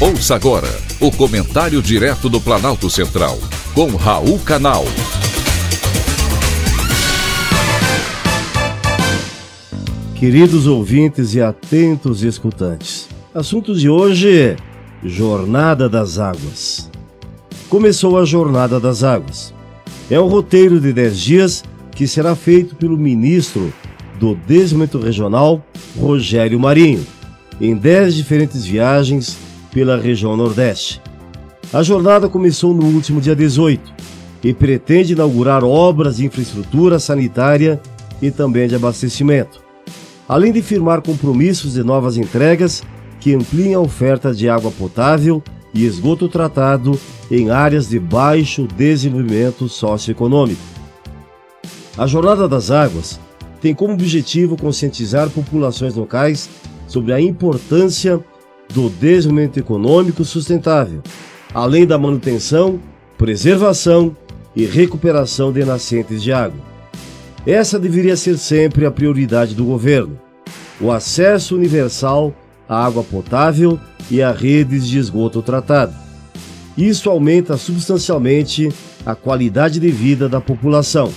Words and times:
Ouça 0.00 0.34
agora 0.34 0.66
o 0.98 1.12
comentário 1.12 1.82
direto 1.82 2.30
do 2.30 2.40
Planalto 2.40 2.88
Central, 2.88 3.38
com 3.74 3.96
Raul 3.96 4.38
Canal. 4.38 4.82
Queridos 10.14 10.66
ouvintes 10.66 11.34
e 11.34 11.42
atentos 11.42 12.22
escutantes, 12.22 13.10
assunto 13.34 13.74
de 13.74 13.90
hoje: 13.90 14.56
Jornada 15.04 15.86
das 15.86 16.18
Águas. 16.18 16.90
Começou 17.68 18.18
a 18.18 18.24
Jornada 18.24 18.80
das 18.80 19.04
Águas. 19.04 19.52
É 20.10 20.18
um 20.18 20.28
roteiro 20.28 20.80
de 20.80 20.94
10 20.94 21.20
dias 21.20 21.64
que 21.94 22.08
será 22.08 22.34
feito 22.34 22.74
pelo 22.74 22.96
ministro 22.96 23.70
do 24.18 24.34
Desenvolvimento 24.34 24.98
Regional, 24.98 25.62
Rogério 25.94 26.58
Marinho, 26.58 27.06
em 27.60 27.76
10 27.76 28.14
diferentes 28.14 28.64
viagens 28.64 29.49
pela 29.72 29.96
região 29.96 30.36
Nordeste. 30.36 31.00
A 31.72 31.82
jornada 31.82 32.28
começou 32.28 32.74
no 32.74 32.84
último 32.86 33.20
dia 33.20 33.36
18 33.36 33.92
e 34.42 34.52
pretende 34.52 35.12
inaugurar 35.12 35.62
obras 35.62 36.16
de 36.16 36.26
infraestrutura 36.26 36.98
sanitária 36.98 37.80
e 38.20 38.30
também 38.30 38.68
de 38.68 38.74
abastecimento, 38.74 39.62
além 40.28 40.52
de 40.52 40.62
firmar 40.62 41.00
compromissos 41.00 41.74
de 41.74 41.82
novas 41.82 42.16
entregas 42.16 42.82
que 43.20 43.34
ampliem 43.34 43.74
a 43.74 43.80
oferta 43.80 44.34
de 44.34 44.48
água 44.48 44.70
potável 44.70 45.42
e 45.72 45.84
esgoto 45.84 46.28
tratado 46.28 46.98
em 47.30 47.50
áreas 47.50 47.88
de 47.88 47.98
baixo 47.98 48.66
desenvolvimento 48.76 49.68
socioeconômico. 49.68 50.60
A 51.96 52.06
Jornada 52.06 52.48
das 52.48 52.70
Águas 52.70 53.20
tem 53.60 53.74
como 53.74 53.92
objetivo 53.92 54.56
conscientizar 54.56 55.28
populações 55.30 55.94
locais 55.94 56.48
sobre 56.88 57.12
a 57.12 57.20
importância 57.20 58.18
do 58.72 58.88
desenvolvimento 58.88 59.58
econômico 59.58 60.24
sustentável, 60.24 61.02
além 61.52 61.86
da 61.86 61.98
manutenção, 61.98 62.80
preservação 63.18 64.16
e 64.54 64.64
recuperação 64.64 65.52
de 65.52 65.64
nascentes 65.64 66.22
de 66.22 66.32
água. 66.32 66.60
Essa 67.46 67.78
deveria 67.78 68.16
ser 68.16 68.36
sempre 68.38 68.84
a 68.84 68.90
prioridade 68.90 69.54
do 69.54 69.64
governo: 69.64 70.18
o 70.80 70.90
acesso 70.90 71.56
universal 71.56 72.34
à 72.68 72.84
água 72.84 73.02
potável 73.02 73.78
e 74.10 74.22
a 74.22 74.32
redes 74.32 74.86
de 74.86 74.98
esgoto 74.98 75.42
tratado. 75.42 75.94
Isso 76.76 77.10
aumenta 77.10 77.56
substancialmente 77.56 78.68
a 79.04 79.14
qualidade 79.14 79.80
de 79.80 79.90
vida 79.90 80.28
da 80.28 80.40
população 80.40 81.12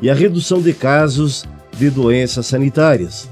e 0.00 0.10
a 0.10 0.14
redução 0.14 0.60
de 0.60 0.72
casos 0.72 1.44
de 1.76 1.90
doenças 1.90 2.46
sanitárias. 2.46 3.28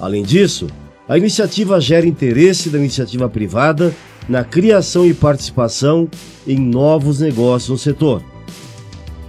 Além 0.00 0.22
disso, 0.22 0.68
a 1.08 1.16
iniciativa 1.16 1.80
gera 1.80 2.06
interesse 2.06 2.68
da 2.68 2.78
iniciativa 2.78 3.28
privada 3.28 3.94
na 4.28 4.44
criação 4.44 5.06
e 5.06 5.14
participação 5.14 6.06
em 6.46 6.58
novos 6.58 7.20
negócios 7.20 7.70
no 7.70 7.78
setor. 7.78 8.22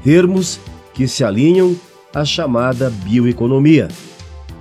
Termos 0.04 0.60
que 0.94 1.08
se 1.08 1.24
alinham 1.24 1.74
à 2.14 2.26
chamada 2.26 2.90
bioeconomia. 2.90 3.88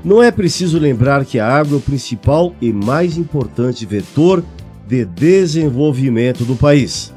Não 0.05 0.23
é 0.23 0.31
preciso 0.31 0.79
lembrar 0.79 1.25
que 1.25 1.41
a 1.41 1.47
água 1.49 1.75
é 1.75 1.79
o 1.79 1.83
principal 1.83 2.55
e 2.61 2.73
mais 2.73 3.17
importante 3.17 3.85
vetor 3.85 4.45
de 4.87 5.05
desenvolvimento 5.05 6.45
do 6.45 6.55
país. 6.55 7.13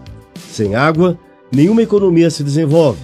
Sem 0.49 0.73
água, 0.73 1.17
nenhuma 1.51 1.83
economia 1.83 2.31
se 2.31 2.43
desenvolve. 2.43 3.01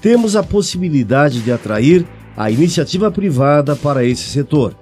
Temos 0.00 0.34
a 0.34 0.42
possibilidade 0.42 1.40
de 1.40 1.52
atrair 1.52 2.04
a 2.36 2.50
iniciativa 2.50 3.12
privada 3.12 3.76
para 3.76 4.04
esse 4.04 4.24
setor. 4.24 4.74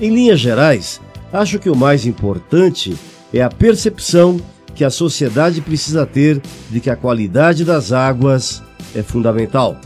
Em 0.00 0.08
linhas 0.08 0.40
gerais, 0.40 0.98
acho 1.30 1.58
que 1.58 1.68
o 1.68 1.76
mais 1.76 2.06
importante 2.06 2.96
é 3.34 3.42
a 3.42 3.50
percepção 3.50 4.40
que 4.74 4.82
a 4.82 4.88
sociedade 4.88 5.60
precisa 5.60 6.06
ter 6.06 6.40
de 6.70 6.80
que 6.80 6.88
a 6.88 6.96
qualidade 6.96 7.66
das 7.66 7.92
águas 7.92 8.62
é 8.94 9.02
fundamental. 9.02 9.76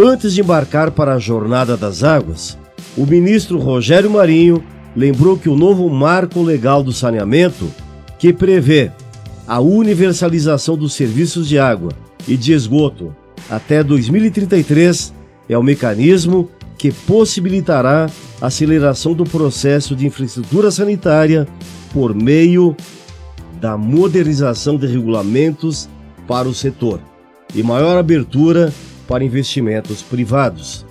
Antes 0.00 0.32
de 0.32 0.40
embarcar 0.40 0.90
para 0.92 1.14
a 1.14 1.18
Jornada 1.18 1.76
das 1.76 2.02
Águas, 2.02 2.56
o 2.96 3.04
ministro 3.04 3.58
Rogério 3.58 4.10
Marinho 4.10 4.64
lembrou 4.96 5.36
que 5.36 5.48
o 5.48 5.56
novo 5.56 5.90
marco 5.90 6.40
legal 6.40 6.82
do 6.82 6.92
saneamento, 6.92 7.70
que 8.18 8.32
prevê 8.32 8.90
a 9.46 9.60
universalização 9.60 10.74
dos 10.74 10.94
serviços 10.94 11.46
de 11.46 11.58
água 11.58 11.92
e 12.26 12.34
de 12.34 12.54
esgoto 12.54 13.14
até 13.50 13.82
2033, 13.82 15.12
é 15.48 15.58
o 15.58 15.62
mecanismo 15.62 16.48
que 16.78 16.90
possibilitará 16.90 18.08
aceleração 18.40 19.14
do 19.14 19.24
processo 19.24 19.96
de 19.96 20.06
infraestrutura 20.06 20.70
sanitária 20.70 21.46
por 21.92 22.14
meio 22.14 22.76
da 23.60 23.76
modernização 23.76 24.76
de 24.76 24.86
regulamentos 24.86 25.88
para 26.26 26.48
o 26.48 26.54
setor 26.54 27.00
e 27.54 27.62
maior 27.62 27.98
abertura 27.98 28.72
para 29.06 29.24
investimentos 29.24 30.02
privados. 30.02 30.86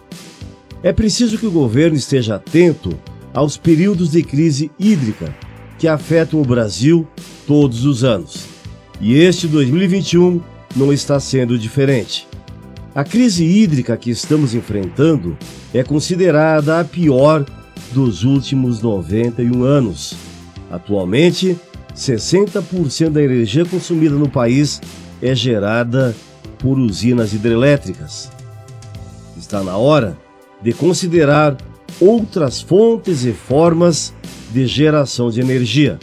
É 0.84 0.92
preciso 0.92 1.38
que 1.38 1.46
o 1.46 1.52
governo 1.52 1.96
esteja 1.96 2.36
atento 2.36 2.98
aos 3.34 3.58
períodos 3.58 4.12
de 4.12 4.24
crise 4.24 4.72
hídrica 4.80 5.34
que 5.78 5.88
afetam 5.88 6.42
o 6.42 6.46
Brasil 6.46 7.08
todos 7.46 7.86
os 7.86 8.04
anos. 8.04 8.46
E 9.00 9.16
este 9.16 9.48
2021 9.48 10.42
não 10.76 10.92
está 10.92 11.20
sendo 11.20 11.58
diferente. 11.58 12.28
A 12.96 13.04
crise 13.04 13.46
hídrica 13.46 13.96
que 13.96 14.10
estamos 14.10 14.56
enfrentando 14.56 15.38
é 15.78 15.84
considerada 15.84 16.80
a 16.80 16.84
pior 16.84 17.46
dos 17.92 18.24
últimos 18.24 18.82
91 18.82 19.64
anos. 19.64 20.16
Atualmente, 20.72 21.58
60% 21.96 23.10
da 23.10 23.22
energia 23.22 23.66
consumida 23.66 24.16
no 24.16 24.30
país 24.30 24.82
é 25.22 25.34
gerada 25.36 26.16
por 26.60 26.78
usinas 26.80 27.34
hidrelétricas. 27.34 28.32
Está 29.38 29.64
na 29.64 29.78
hora 29.78 30.18
de 30.62 30.74
considerar 30.74 31.56
outras 32.00 32.62
fontes 32.62 33.24
e 33.24 33.32
formas 33.32 34.14
de 34.52 34.66
geração 34.66 35.30
de 35.30 35.40
energia. 35.40 36.00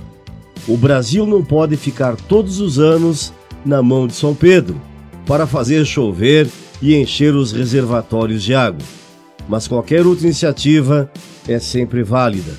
O 0.66 0.76
Brasil 0.76 1.26
não 1.26 1.44
pode 1.44 1.76
ficar 1.76 2.16
todos 2.16 2.60
os 2.60 2.78
anos 2.78 3.32
na 3.64 3.82
mão 3.82 4.06
de 4.06 4.14
São 4.14 4.34
Pedro 4.34 4.80
para 5.26 5.46
fazer 5.46 5.84
chover 5.84 6.48
e 6.80 6.94
encher 6.94 7.34
os 7.34 7.52
reservatórios 7.52 8.42
de 8.42 8.54
água. 8.54 8.80
Mas 9.48 9.68
qualquer 9.68 10.06
outra 10.06 10.24
iniciativa 10.24 11.10
é 11.46 11.58
sempre 11.58 12.02
válida. 12.02 12.52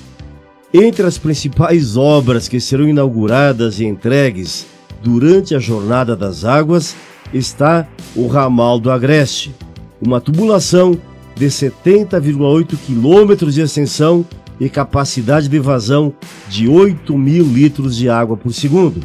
Entre 0.72 1.06
as 1.06 1.18
principais 1.18 1.96
obras 1.96 2.48
que 2.48 2.60
serão 2.60 2.88
inauguradas 2.88 3.80
e 3.80 3.84
entregues 3.84 4.66
durante 5.02 5.54
a 5.54 5.58
Jornada 5.58 6.16
das 6.16 6.44
Águas 6.44 6.94
está 7.32 7.86
o 8.14 8.26
ramal 8.26 8.78
do 8.78 8.90
Agreste, 8.90 9.54
uma 10.00 10.20
tubulação 10.20 10.98
de 11.34 11.46
70,8 11.46 12.76
quilômetros 12.86 13.54
de 13.54 13.60
extensão 13.60 14.24
e 14.58 14.68
capacidade 14.68 15.48
de 15.48 15.58
vazão 15.58 16.14
de 16.48 16.68
8 16.68 17.16
mil 17.16 17.44
litros 17.44 17.96
de 17.96 18.08
água 18.08 18.36
por 18.36 18.52
segundo, 18.52 19.00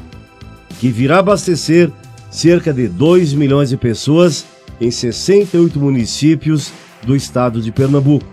que 0.80 0.90
virá 0.90 1.20
abastecer 1.20 1.92
cerca 2.30 2.74
de 2.74 2.88
2 2.88 3.34
milhões 3.34 3.70
de 3.70 3.78
pessoas 3.78 4.46
em 4.80 4.90
68 4.90 5.80
municípios 5.80 6.72
do 7.06 7.16
estado 7.16 7.62
de 7.62 7.72
Pernambuco. 7.72 8.26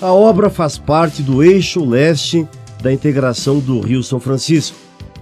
A 0.00 0.12
obra 0.12 0.48
faz 0.48 0.78
parte 0.78 1.22
do 1.22 1.42
eixo 1.42 1.84
leste 1.84 2.46
da 2.82 2.92
integração 2.92 3.58
do 3.58 3.80
Rio 3.80 4.02
São 4.02 4.18
Francisco 4.18 4.76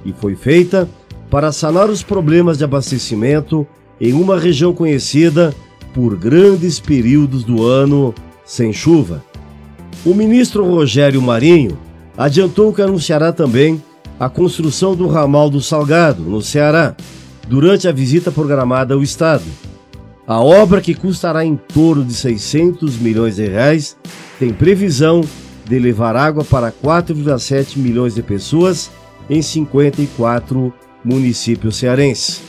e 0.05 0.13
foi 0.13 0.35
feita 0.35 0.89
para 1.31 1.53
sanar 1.53 1.89
os 1.89 2.03
problemas 2.03 2.59
de 2.59 2.65
abastecimento 2.65 3.67
em 4.01 4.13
uma 4.13 4.39
região 4.39 4.73
conhecida 4.73 5.55
por 5.95 6.17
grandes 6.17 6.81
períodos 6.81 7.45
do 7.45 7.65
ano 7.65 8.15
sem 8.45 8.73
chuva. 8.73 9.23
O 10.05 10.15
ministro 10.15 10.65
Rogério 10.65 11.21
Marinho 11.21 11.79
adiantou 12.17 12.73
que 12.73 12.83
anunciará 12.83 13.33
também 13.33 13.83
a 14.19 14.29
construção 14.29 14.95
do 14.95 15.07
ramal 15.07 15.49
do 15.49 15.61
Salgado, 15.61 16.23
no 16.23 16.43
Ceará, 16.43 16.95
durante 17.49 17.89
a 17.89 17.93
visita 17.93 18.31
programada 18.31 18.95
ao 18.95 19.03
estado. 19.03 19.45
A 20.27 20.41
obra, 20.41 20.81
que 20.81 20.95
custará 20.95 21.45
em 21.45 21.57
torno 21.57 22.05
de 22.05 22.15
600 22.15 22.99
milhões 22.99 23.37
de 23.37 23.47
reais, 23.47 23.97
tem 24.39 24.53
previsão 24.53 25.23
de 25.65 25.79
levar 25.79 26.17
água 26.17 26.45
para 26.45 26.73
4,7 26.73 27.77
milhões 27.77 28.15
de 28.15 28.23
pessoas 28.23 28.91
em 29.29 29.41
54 29.41 30.73
municípios 31.05 31.77
cearenses. 31.77 32.43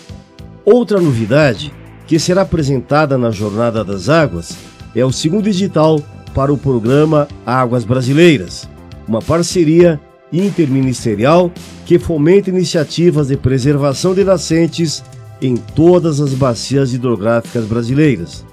Outra 0.65 0.99
novidade 0.99 1.73
que 2.07 2.19
será 2.19 2.41
apresentada 2.41 3.17
na 3.17 3.31
Jornada 3.31 3.83
das 3.83 4.09
Águas 4.09 4.55
é 4.95 5.05
o 5.05 5.11
segundo 5.11 5.47
edital 5.47 6.01
para 6.33 6.51
o 6.51 6.57
programa 6.57 7.27
Águas 7.45 7.83
Brasileiras, 7.83 8.67
uma 9.07 9.21
parceria 9.21 9.99
interministerial 10.31 11.51
que 11.85 11.99
fomenta 11.99 12.49
iniciativas 12.49 13.27
de 13.27 13.37
preservação 13.37 14.13
de 14.13 14.23
nascentes 14.23 15.03
em 15.41 15.55
todas 15.55 16.21
as 16.21 16.33
bacias 16.33 16.93
hidrográficas 16.93 17.65
brasileiras. 17.65 18.45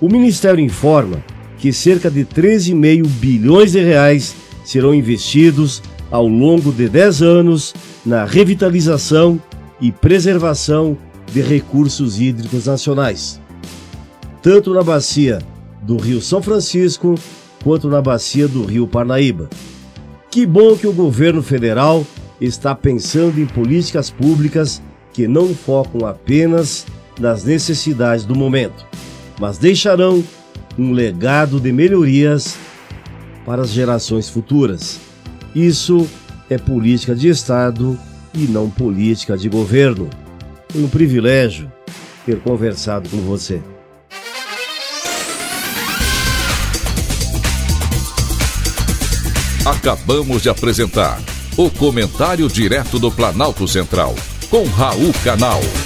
O 0.00 0.08
Ministério 0.08 0.64
informa 0.64 1.22
que 1.58 1.72
cerca 1.72 2.10
de 2.10 2.24
13,5 2.24 3.06
bilhões 3.06 3.72
de 3.72 3.80
reais 3.80 4.34
serão 4.64 4.94
investidos 4.94 5.82
ao 6.10 6.26
longo 6.26 6.72
de 6.72 6.88
10 6.88 7.22
anos 7.22 7.74
na 8.04 8.24
revitalização 8.24 9.40
e 9.80 9.92
preservação 9.92 10.96
de 11.32 11.40
recursos 11.40 12.20
hídricos 12.20 12.66
nacionais, 12.66 13.40
tanto 14.42 14.72
na 14.72 14.82
bacia 14.82 15.38
do 15.82 15.96
Rio 15.96 16.20
São 16.20 16.42
Francisco 16.42 17.14
quanto 17.62 17.88
na 17.88 18.00
bacia 18.00 18.48
do 18.48 18.64
Rio 18.64 18.86
Parnaíba. 18.86 19.48
Que 20.30 20.46
bom 20.46 20.76
que 20.76 20.86
o 20.86 20.92
governo 20.92 21.42
federal 21.42 22.06
está 22.40 22.74
pensando 22.74 23.40
em 23.40 23.46
políticas 23.46 24.10
públicas 24.10 24.80
que 25.12 25.26
não 25.26 25.54
focam 25.54 26.06
apenas 26.06 26.86
nas 27.18 27.44
necessidades 27.44 28.24
do 28.24 28.34
momento, 28.34 28.86
mas 29.38 29.58
deixarão 29.58 30.24
um 30.78 30.92
legado 30.92 31.60
de 31.60 31.72
melhorias 31.72 32.56
para 33.44 33.62
as 33.62 33.70
gerações 33.70 34.28
futuras. 34.28 35.00
Isso 35.54 36.08
é 36.48 36.56
política 36.56 37.14
de 37.14 37.28
Estado 37.28 37.98
e 38.34 38.40
não 38.40 38.70
política 38.70 39.36
de 39.36 39.48
governo. 39.48 40.08
Um 40.74 40.88
privilégio 40.88 41.70
ter 42.24 42.38
conversado 42.40 43.08
com 43.08 43.18
você. 43.18 43.60
Acabamos 49.64 50.42
de 50.42 50.48
apresentar 50.48 51.20
o 51.56 51.70
Comentário 51.70 52.48
Direto 52.48 52.98
do 52.98 53.10
Planalto 53.10 53.68
Central, 53.68 54.14
com 54.50 54.64
Raul 54.64 55.12
Canal. 55.22 55.79